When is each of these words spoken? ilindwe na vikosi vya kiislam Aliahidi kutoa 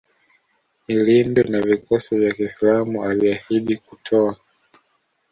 ilindwe 0.93 1.41
na 1.51 1.59
vikosi 1.67 2.09
vya 2.19 2.31
kiislam 2.35 2.99
Aliahidi 2.99 3.75
kutoa 3.77 4.35